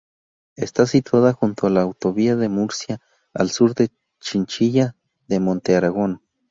[0.55, 2.99] Está situada junto a la autovía de Murcia,
[3.35, 3.89] al sur de
[4.19, 4.95] Chinchilla
[5.27, 6.23] de Montearagón.